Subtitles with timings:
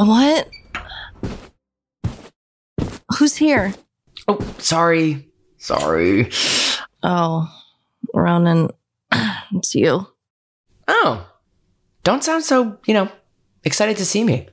[0.00, 0.48] What?
[3.18, 3.74] Who's here?
[4.28, 5.28] Oh, sorry.
[5.58, 6.30] Sorry.
[7.02, 7.52] Oh,
[8.14, 8.70] Ronan,
[9.12, 10.06] it's you.
[10.88, 11.26] Oh.
[12.02, 13.10] Don't sound so, you know,
[13.64, 14.48] excited to see me.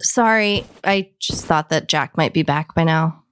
[0.00, 3.24] Sorry, I just thought that Jack might be back by now.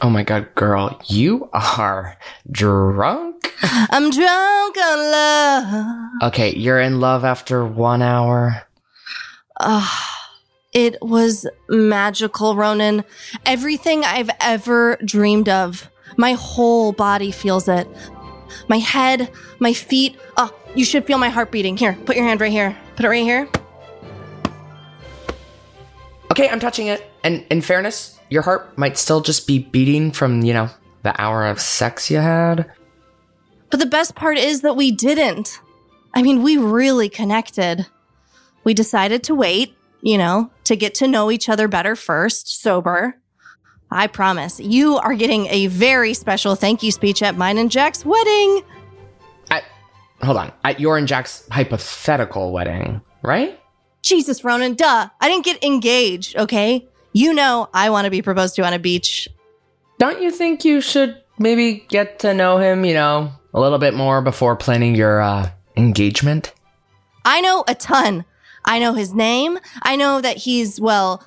[0.00, 2.16] Oh my god, girl, you are
[2.50, 3.52] drunk?
[3.62, 5.96] I'm drunk on love.
[6.22, 8.62] Okay, you're in love after one hour.
[9.60, 10.30] Ah,
[10.72, 13.04] it was magical, Ronan.
[13.46, 15.90] Everything I've ever dreamed of.
[16.16, 17.88] My whole body feels it.
[18.68, 20.18] My head, my feet.
[20.36, 21.76] Oh, you should feel my heart beating.
[21.76, 22.76] Here, put your hand right here.
[22.96, 23.48] Put it right here.
[26.30, 27.10] Okay, I'm touching it.
[27.24, 30.70] And in fairness, your heart might still just be beating from, you know,
[31.02, 32.70] the hour of sex you had.
[33.70, 35.60] But the best part is that we didn't.
[36.14, 37.86] I mean, we really connected.
[38.68, 43.18] We decided to wait, you know, to get to know each other better first, sober.
[43.90, 48.04] I promise you are getting a very special thank you speech at mine and Jack's
[48.04, 48.62] wedding.
[49.50, 49.64] At,
[50.20, 50.52] hold on.
[50.64, 53.58] At your and Jack's hypothetical wedding, right?
[54.02, 55.08] Jesus, Ronan, duh.
[55.18, 56.86] I didn't get engaged, okay?
[57.14, 59.30] You know I want to be proposed to on a beach.
[59.98, 63.94] Don't you think you should maybe get to know him, you know, a little bit
[63.94, 66.52] more before planning your uh, engagement?
[67.24, 68.26] I know a ton.
[68.68, 69.58] I know his name.
[69.82, 71.24] I know that he's, well,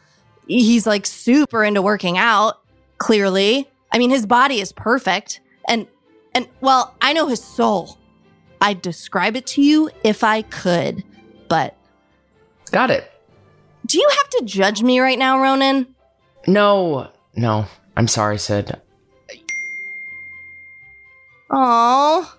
[0.48, 2.62] he's like super into working out,
[3.00, 3.68] clearly.
[3.92, 5.42] I mean, his body is perfect.
[5.68, 5.88] And,
[6.34, 7.98] and, well, I know his soul.
[8.62, 11.04] I'd describe it to you if I could,
[11.50, 11.76] but
[12.72, 13.12] Got it.
[13.88, 15.96] do you have to judge me right now, Ronan?
[16.48, 17.66] No, no.
[17.98, 18.80] I'm sorry, Sid.
[21.50, 22.34] Oh,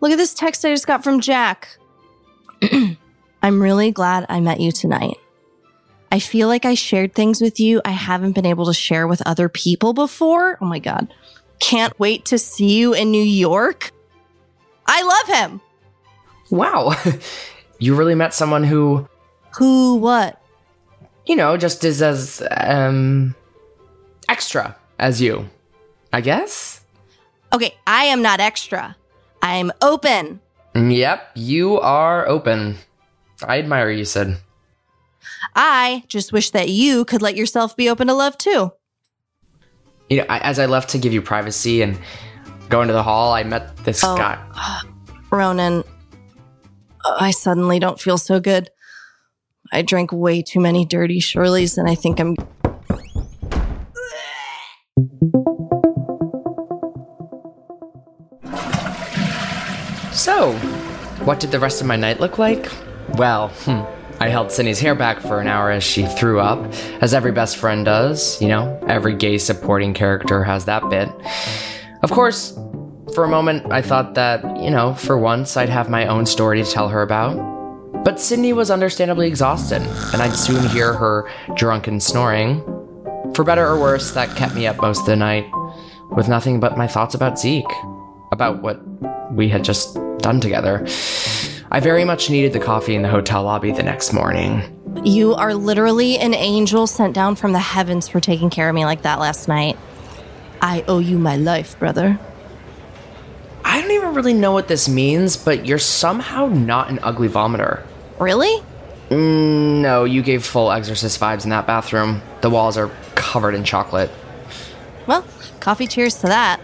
[0.00, 1.78] look at this text I just got from Jack.
[3.42, 5.16] I'm really glad I met you tonight.
[6.12, 9.22] I feel like I shared things with you I haven't been able to share with
[9.26, 10.58] other people before.
[10.60, 11.12] Oh my God.
[11.60, 13.92] Can't wait to see you in New York.
[14.86, 15.60] I love him.
[16.50, 16.94] Wow.
[17.78, 19.08] you really met someone who,
[19.56, 20.36] Who, what?
[21.26, 23.36] you know, just is as, um,
[24.28, 25.48] extra as you.
[26.12, 26.80] I guess?
[27.52, 28.96] Okay, I am not extra.
[29.42, 30.40] I'm open.
[30.74, 32.78] Yep, you are open.
[33.46, 34.36] I admire you, Sid.
[35.54, 38.72] I just wish that you could let yourself be open to love too.
[40.08, 41.98] You know, I, as I left to give you privacy and
[42.68, 44.16] go into the hall, I met this Oh.
[44.16, 44.38] guy.
[45.32, 45.84] Ronan,
[47.04, 48.70] I suddenly don't feel so good.
[49.72, 52.34] I drank way too many dirty Shirleys, and I think I'm.
[60.12, 60.52] So,
[61.24, 62.68] what did the rest of my night look like?
[63.14, 63.82] Well, hmm,
[64.20, 67.56] I held Sydney's hair back for an hour as she threw up, as every best
[67.56, 68.40] friend does.
[68.40, 71.08] You know, every gay supporting character has that bit.
[72.02, 72.58] Of course,
[73.14, 76.62] for a moment, I thought that, you know, for once I'd have my own story
[76.62, 77.34] to tell her about.
[78.04, 79.82] But Sydney was understandably exhausted,
[80.12, 82.62] and I'd soon hear her drunken snoring.
[83.34, 85.50] For better or worse, that kept me up most of the night,
[86.10, 87.64] with nothing but my thoughts about Zeke,
[88.32, 88.80] about what
[89.32, 90.86] we had just done together.
[91.72, 94.64] I very much needed the coffee in the hotel lobby the next morning.
[95.04, 98.84] You are literally an angel sent down from the heavens for taking care of me
[98.84, 99.78] like that last night.
[100.60, 102.18] I owe you my life, brother.
[103.64, 107.84] I don't even really know what this means, but you're somehow not an ugly vomiter.
[108.18, 108.62] Really?
[109.10, 112.20] Mm, no, you gave full exorcist vibes in that bathroom.
[112.40, 114.10] The walls are covered in chocolate.
[115.06, 115.24] Well,
[115.60, 116.60] coffee cheers to that.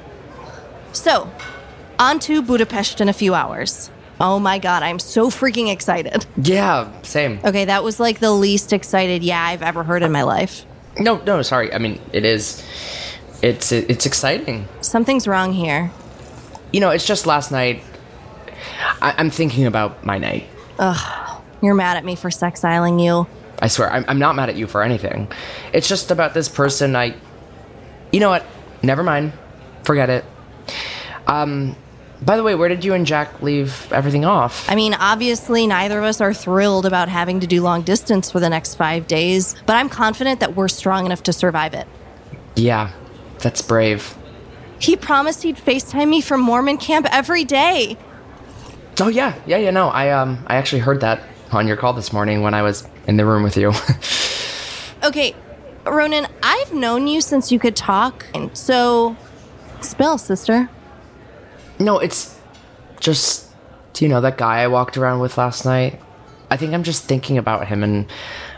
[0.92, 1.30] So,
[1.96, 3.90] on to Budapest in a few hours.
[4.20, 6.26] Oh my god, I'm so freaking excited.
[6.36, 7.40] Yeah, same.
[7.44, 10.64] Okay, that was like the least excited yeah I've ever heard in my life.
[10.98, 11.72] No, no, sorry.
[11.72, 12.64] I mean, it is.
[13.42, 14.66] It's it's exciting.
[14.80, 15.90] Something's wrong here.
[16.72, 17.82] You know, it's just last night.
[19.02, 20.46] I, I'm thinking about my night.
[20.78, 23.26] Ugh, you're mad at me for sexiling you.
[23.60, 25.28] I swear, I'm, I'm not mad at you for anything.
[25.72, 26.94] It's just about this person.
[26.94, 27.14] I,
[28.12, 28.44] you know what?
[28.82, 29.32] Never mind.
[29.82, 30.24] Forget it.
[31.26, 31.76] Um,
[32.22, 34.68] by the way, where did you and Jack leave everything off?
[34.70, 38.40] I mean, obviously, neither of us are thrilled about having to do long distance for
[38.40, 41.86] the next five days, but I'm confident that we're strong enough to survive it.
[42.54, 42.92] yeah,
[43.40, 44.16] that's brave.
[44.78, 47.96] He promised he'd FaceTime me from Mormon camp every day.
[49.00, 49.70] Oh yeah, yeah, yeah.
[49.70, 51.22] No, I um, I actually heard that
[51.52, 53.72] on your call this morning when I was in the room with you.
[55.04, 55.34] Okay,
[55.84, 59.16] Ronan, I've known you since you could talk, and so
[59.80, 60.68] spill, sister.
[61.78, 62.38] No, it's
[63.00, 63.46] just,
[63.92, 66.00] do you know that guy I walked around with last night?
[66.50, 68.06] I think I'm just thinking about him and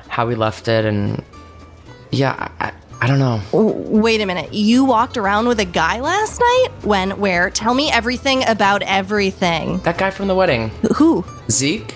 [0.08, 1.22] how we left it, and
[2.10, 3.40] yeah, I, I don't know.
[3.52, 4.52] Wait a minute.
[4.52, 6.68] You walked around with a guy last night?
[6.82, 7.18] When?
[7.20, 7.50] Where?
[7.50, 9.78] Tell me everything about everything.
[9.80, 11.24] That guy from the wedding, Who?
[11.50, 11.94] Zeke.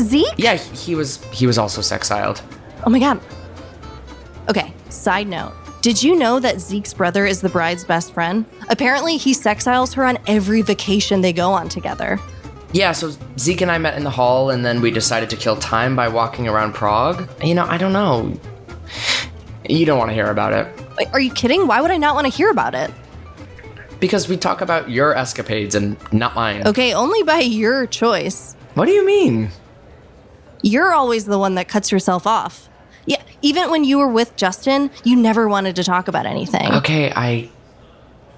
[0.00, 0.34] Zeke?
[0.36, 2.42] Yeah, he was he was also sexiled.
[2.84, 3.20] Oh my god.
[4.48, 5.54] Okay, side note.
[5.84, 8.46] Did you know that Zeke's brother is the bride's best friend?
[8.70, 12.18] Apparently, he sexiles her on every vacation they go on together.
[12.72, 15.56] Yeah, so Zeke and I met in the hall, and then we decided to kill
[15.56, 17.28] time by walking around Prague.
[17.44, 18.32] You know, I don't know.
[19.68, 20.66] You don't want to hear about it
[20.96, 21.66] Wait, Are you kidding?
[21.66, 22.90] Why would I not want to hear about it?
[24.00, 26.66] because we talk about your escapades and not mine.
[26.66, 28.56] Okay, only by your choice.
[28.72, 29.50] What do you mean?
[30.62, 32.70] You're always the one that cuts yourself off.
[33.44, 36.72] Even when you were with Justin, you never wanted to talk about anything.
[36.76, 37.50] Okay, I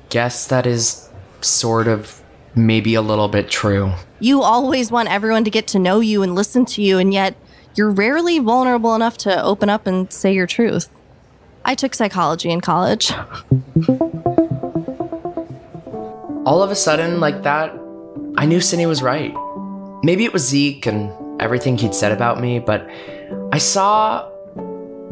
[0.09, 1.09] guess that is
[1.43, 2.21] sort of
[2.57, 3.93] maybe a little bit true.
[4.19, 7.37] You always want everyone to get to know you and listen to you, and yet
[7.77, 10.89] you're rarely vulnerable enough to open up and say your truth.
[11.65, 13.13] I took psychology in college.
[16.45, 17.73] All of a sudden, like that,
[18.37, 19.33] I knew Sydney was right.
[20.03, 22.91] Maybe it was Zeke and everything he'd said about me, but
[23.53, 24.33] I saw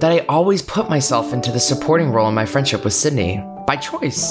[0.05, 3.77] that I always put myself into the supporting role in my friendship with Sydney by
[3.77, 4.31] choice.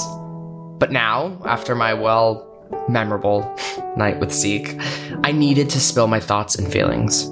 [0.78, 2.48] But now, after my well,
[2.88, 3.40] memorable
[3.96, 4.76] night with Zeke,
[5.24, 7.24] I needed to spill my thoughts and feelings.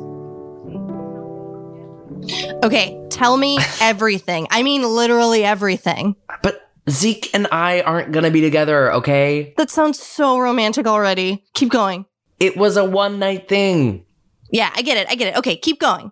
[2.64, 4.48] Okay, tell me everything.
[4.50, 6.16] I mean, literally everything.
[6.42, 9.54] But Zeke and I aren't gonna be together, okay?
[9.56, 11.44] That sounds so romantic already.
[11.54, 12.06] Keep going.
[12.40, 14.04] It was a one night thing.
[14.50, 15.06] Yeah, I get it.
[15.08, 15.38] I get it.
[15.38, 16.10] Okay, keep going.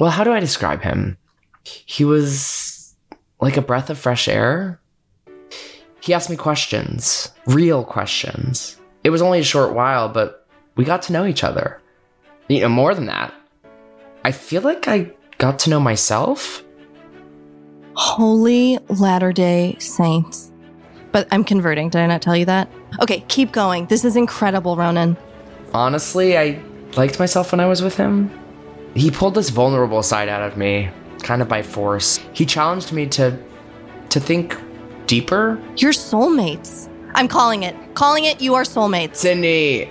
[0.00, 1.18] Well, how do I describe him?
[1.86, 2.94] He was
[3.40, 4.80] like a breath of fresh air.
[6.00, 8.78] He asked me questions, real questions.
[9.04, 10.46] It was only a short while, but
[10.76, 11.80] we got to know each other.
[12.48, 13.32] You know, more than that,
[14.24, 16.64] I feel like I got to know myself.
[17.94, 20.50] Holy Latter day Saints.
[21.12, 21.90] But I'm converting.
[21.90, 22.70] Did I not tell you that?
[23.02, 23.86] Okay, keep going.
[23.86, 25.16] This is incredible, Ronan.
[25.74, 26.62] Honestly, I
[26.96, 28.30] liked myself when I was with him.
[28.94, 30.90] He pulled this vulnerable side out of me,
[31.22, 32.18] kind of by force.
[32.32, 33.36] He challenged me to
[34.10, 34.56] to think
[35.06, 35.60] deeper.
[35.76, 36.88] You're soulmates.
[37.14, 37.74] I'm calling it.
[37.94, 39.16] Calling it, you are soulmates.
[39.16, 39.90] Sydney,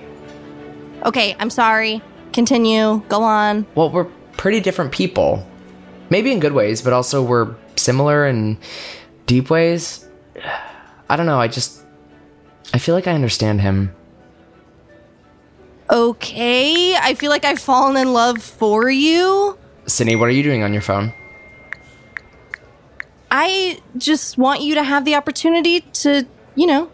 [1.06, 2.02] Okay, I'm sorry.
[2.34, 3.02] Continue.
[3.10, 3.66] Go on.
[3.76, 5.46] well, we're pretty different people.
[6.10, 8.58] Maybe in good ways, but also we're similar in
[9.25, 10.08] deep ways.
[11.10, 11.84] I don't know, I just
[12.74, 13.94] I feel like I understand him.
[15.92, 19.58] Okay, I feel like I've fallen in love for you.
[19.88, 21.14] Sydney, what are you doing on your phone?
[23.31, 26.92] I just want you to have the opportunity to, you know,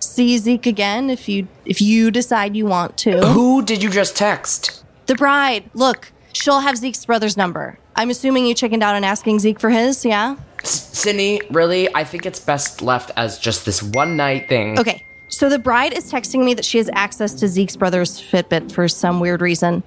[0.00, 3.24] see Zeke again if you if you decide you want to.
[3.26, 4.84] Who did you just text?
[5.06, 5.70] The bride.
[5.74, 7.78] Look, she'll have Zeke's brother's number.
[7.96, 10.36] I'm assuming you chickened out on asking Zeke for his, yeah?
[10.62, 11.92] Sydney, really?
[11.94, 14.78] I think it's best left as just this one night thing.
[14.78, 15.04] Okay.
[15.28, 18.88] So the bride is texting me that she has access to Zeke's brother's Fitbit for
[18.88, 19.82] some weird reason.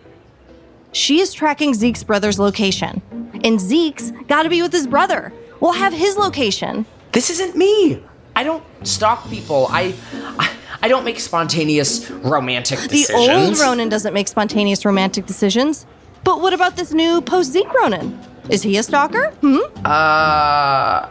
[0.93, 3.01] She is tracking Zeke's brother's location.
[3.43, 5.33] And Zeke's got to be with his brother.
[5.63, 6.85] We'll have his location.
[7.13, 8.03] This isn't me.
[8.35, 9.67] I don't stalk people.
[9.69, 9.95] I
[10.37, 10.51] I,
[10.81, 13.27] I don't make spontaneous romantic decisions.
[13.27, 15.85] The old Ronan doesn't make spontaneous romantic decisions.
[16.25, 18.19] But what about this new post Zeke Ronan?
[18.49, 19.29] Is he a stalker?
[19.39, 19.59] Hmm?
[19.85, 21.07] Uh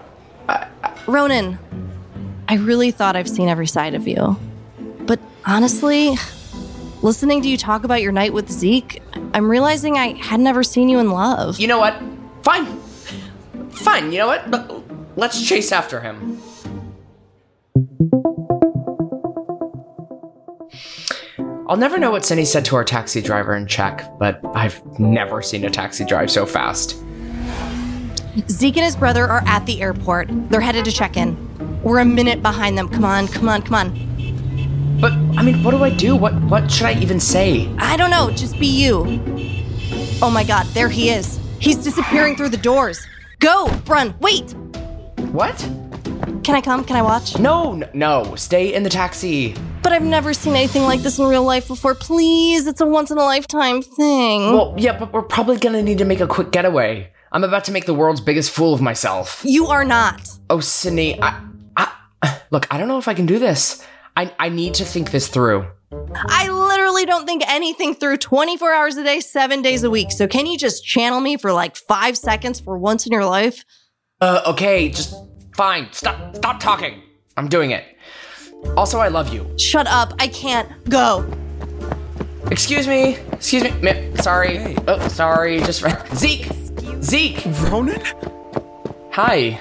[1.06, 1.58] Ronan,
[2.46, 4.36] I really thought I've seen every side of you.
[5.06, 6.14] But honestly,
[7.00, 10.90] listening to you talk about your night with Zeke, I'm realizing I had never seen
[10.90, 11.58] you in love.
[11.58, 11.96] You know what?
[12.42, 12.82] Fine.
[13.72, 14.48] Fine, you know what?
[15.16, 16.40] Let's chase after him.
[21.68, 25.40] I'll never know what Sydney said to our taxi driver in Czech, but I've never
[25.40, 27.02] seen a taxi drive so fast.
[28.50, 30.28] Zeke and his brother are at the airport.
[30.50, 31.82] They're headed to check in.
[31.82, 32.88] We're a minute behind them.
[32.88, 34.98] Come on, come on, come on.
[35.00, 36.14] But I mean, what do I do?
[36.14, 37.74] What what should I even say?
[37.78, 39.20] I don't know, just be you.
[40.22, 41.40] Oh my god, there he is.
[41.58, 43.06] He's disappearing through the doors.
[43.42, 44.54] Go, run, wait.
[45.32, 45.58] What?
[46.44, 46.84] Can I come?
[46.84, 47.40] Can I watch?
[47.40, 49.56] No, no, stay in the taxi.
[49.82, 51.96] But I've never seen anything like this in real life before.
[51.96, 54.52] Please, it's a once in a lifetime thing.
[54.52, 57.10] Well, yeah, but we're probably gonna need to make a quick getaway.
[57.32, 59.42] I'm about to make the world's biggest fool of myself.
[59.44, 60.20] you are not.
[60.48, 61.44] Oh, Sydney, I,
[61.76, 63.84] I, look, I don't know if I can do this.
[64.16, 65.66] I, I need to think this through.
[66.14, 70.10] I literally don't think anything through 24 hours a day, seven days a week.
[70.10, 73.64] So can you just channel me for like five seconds for once in your life?
[74.20, 75.14] Uh, okay, just
[75.54, 75.88] fine.
[75.92, 77.02] Stop, stop talking.
[77.36, 77.84] I'm doing it.
[78.76, 79.46] Also, I love you.
[79.58, 80.14] Shut up.
[80.18, 80.68] I can't.
[80.88, 81.28] Go.
[82.50, 83.16] Excuse me.
[83.32, 83.70] Excuse me.
[83.82, 84.58] Ma- sorry.
[84.58, 84.76] Hey.
[84.86, 85.60] Oh, sorry.
[85.60, 85.84] Just
[86.14, 86.48] Zeke.
[87.02, 87.42] Zeke.
[87.70, 88.00] Ronan?
[89.12, 89.60] Hi.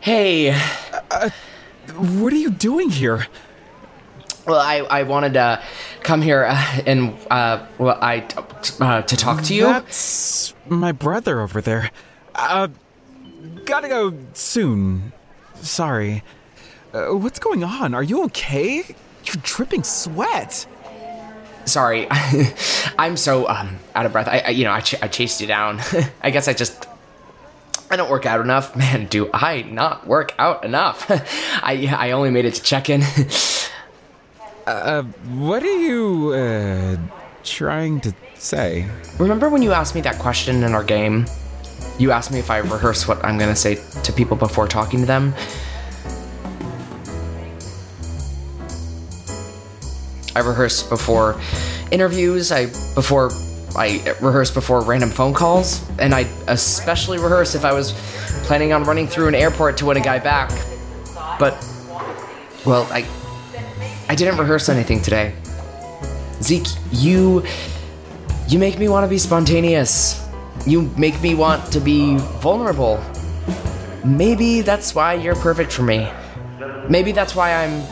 [0.00, 0.52] Hey.
[1.96, 3.26] What are you doing here?
[4.46, 5.62] Well, I, I wanted to
[6.02, 8.26] come here uh, and uh, well, I
[8.80, 9.64] uh, to talk to you.
[9.64, 11.90] That's my brother over there.
[12.34, 12.68] Uh,
[13.64, 15.12] gotta go soon.
[15.56, 16.22] Sorry.
[16.92, 17.94] Uh, what's going on?
[17.94, 18.84] Are you okay?
[19.24, 20.66] You're dripping sweat.
[21.66, 22.08] Sorry,
[22.98, 24.26] I'm so um, out of breath.
[24.26, 25.80] I, I you know I, ch- I chased you down.
[26.22, 26.88] I guess I just
[27.90, 28.74] I don't work out enough.
[28.76, 31.06] Man, do I not work out enough?
[31.62, 33.02] I I only made it to check in.
[34.66, 35.02] Uh,
[35.38, 36.96] what are you, uh,
[37.42, 38.86] trying to say?
[39.18, 41.26] Remember when you asked me that question in our game?
[41.98, 45.06] You asked me if I rehearse what I'm gonna say to people before talking to
[45.06, 45.34] them.
[50.34, 51.40] I rehearse before
[51.90, 52.52] interviews.
[52.52, 53.30] I before
[53.76, 57.92] I rehearse before random phone calls, and I especially rehearse if I was
[58.44, 60.50] planning on running through an airport to win a guy back.
[61.38, 61.52] But
[62.64, 63.02] well, I
[64.10, 65.32] I didn't rehearse anything today.
[66.42, 67.44] Zeke, you
[68.48, 70.28] you make me want to be spontaneous.
[70.66, 73.00] You make me want to be vulnerable.
[74.04, 76.10] Maybe that's why you're perfect for me.
[76.88, 77.84] Maybe that's why I'm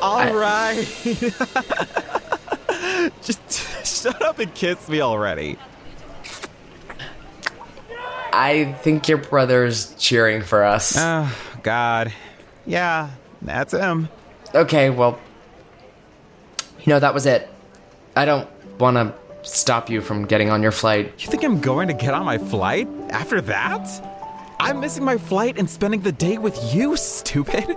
[0.00, 0.86] All right.
[3.20, 5.58] Just shut up and kiss me already.
[8.32, 10.94] I think your brother's cheering for us.
[10.96, 12.12] Oh, God.
[12.66, 13.10] Yeah,
[13.42, 14.08] that's him.
[14.54, 15.18] Okay, well,
[16.86, 17.48] you know, that was it.
[18.14, 19.12] I don't want to
[19.42, 21.12] stop you from getting on your flight.
[21.18, 23.88] You think I'm going to get on my flight after that?
[24.60, 27.76] I'm missing my flight and spending the day with you, stupid.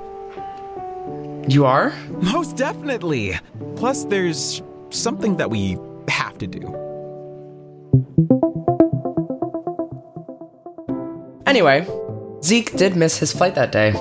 [1.47, 1.91] You are?
[2.21, 3.37] Most definitely.
[3.75, 4.61] Plus, there's
[4.91, 6.59] something that we have to do.
[11.47, 11.87] Anyway,
[12.43, 13.93] Zeke did miss his flight that day.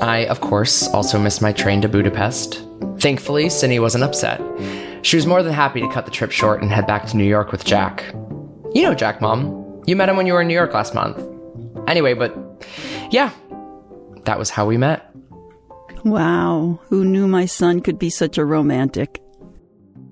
[0.00, 2.69] I, of course, also missed my train to Budapest.
[3.00, 4.40] Thankfully, Sydney wasn't upset.
[5.02, 7.24] She was more than happy to cut the trip short and head back to New
[7.24, 8.04] York with Jack.
[8.74, 9.82] You know Jack, Mom.
[9.86, 11.18] You met him when you were in New York last month.
[11.88, 12.36] Anyway, but
[13.10, 13.30] yeah,
[14.24, 15.10] that was how we met.
[16.04, 19.20] Wow, who knew my son could be such a romantic?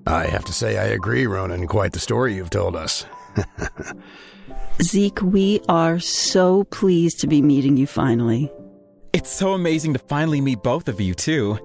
[0.07, 1.67] I have to say, I agree, Ronan.
[1.67, 3.05] Quite the story you've told us.
[4.81, 8.51] Zeke, we are so pleased to be meeting you finally.
[9.13, 11.59] It's so amazing to finally meet both of you, too.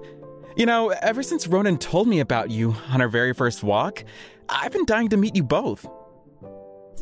[0.55, 4.03] You know, ever since Ronan told me about you on our very first walk,
[4.47, 5.85] I've been dying to meet you both.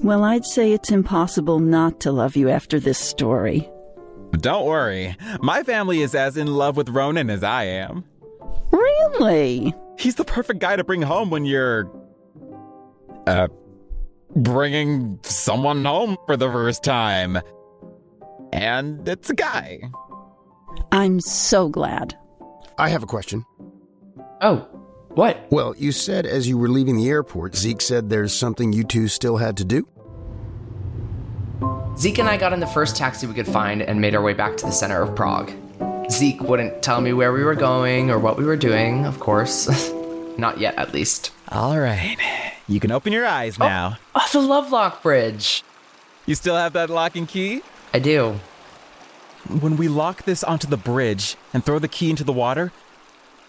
[0.01, 3.69] Well, I'd say it's impossible not to love you after this story.
[4.31, 8.03] Don't worry, my family is as in love with Ronan as I am.
[8.71, 9.71] Really?
[9.99, 11.91] He's the perfect guy to bring home when you're.
[13.27, 13.47] Uh.
[14.35, 17.37] bringing someone home for the first time.
[18.51, 19.79] And it's a guy.
[20.91, 22.17] I'm so glad.
[22.77, 23.45] I have a question.
[24.41, 24.67] Oh,
[25.09, 25.45] what?
[25.51, 29.07] Well, you said as you were leaving the airport, Zeke said there's something you two
[29.07, 29.87] still had to do?
[31.97, 34.33] Zeke and I got in the first taxi we could find and made our way
[34.33, 35.51] back to the center of Prague.
[36.09, 39.91] Zeke wouldn't tell me where we were going or what we were doing, of course.
[40.37, 41.31] Not yet, at least.
[41.49, 42.17] All right.
[42.67, 43.97] You can open your eyes oh, now.
[44.15, 45.63] Oh, the Lovelock Bridge!
[46.25, 47.61] You still have that lock and key?
[47.93, 48.39] I do.
[49.49, 52.71] When we lock this onto the bridge and throw the key into the water,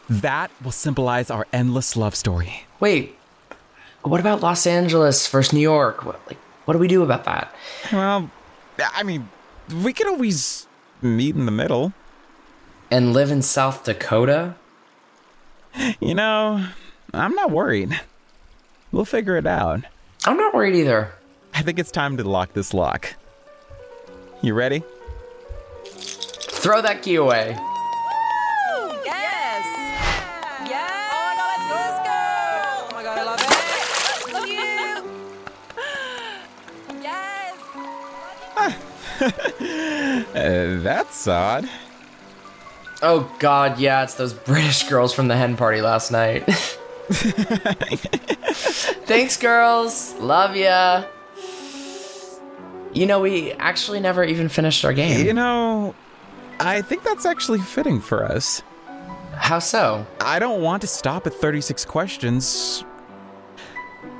[0.08, 2.66] that will symbolize our endless love story.
[2.80, 3.16] Wait,
[4.02, 6.04] what about Los Angeles versus New York?
[6.04, 7.54] What, like, what do we do about that?
[7.92, 8.30] Well,
[8.78, 9.28] I mean,
[9.82, 10.66] we could always
[11.00, 11.92] meet in the middle.
[12.90, 14.56] And live in South Dakota?
[16.00, 16.66] You know,
[17.12, 17.98] I'm not worried.
[18.92, 19.80] We'll figure it out.
[20.24, 21.12] I'm not worried either.
[21.54, 23.14] I think it's time to lock this lock.
[24.42, 24.82] You ready?
[26.64, 27.54] Throw that key away.
[29.04, 29.66] Yes!
[30.66, 31.10] Yes!
[31.12, 32.16] Oh my god, let's go!
[32.80, 33.52] Oh my god, I love it!
[34.32, 34.64] Love you!
[37.02, 37.52] Yes!
[40.34, 41.68] Uh, that's odd.
[43.02, 46.46] Oh god, yeah, it's those British girls from the hen party last night.
[49.04, 50.14] Thanks, girls.
[50.14, 51.04] Love ya.
[52.94, 55.26] You know, we actually never even finished our game.
[55.26, 55.94] You know,
[56.60, 58.62] I think that's actually fitting for us.
[59.34, 60.06] How so?
[60.20, 62.84] I don't want to stop at 36 questions.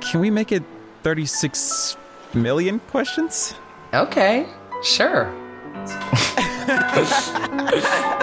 [0.01, 0.63] Can we make it
[1.03, 1.97] 36
[2.33, 3.55] million questions?
[3.93, 4.47] Okay,
[4.83, 5.33] sure.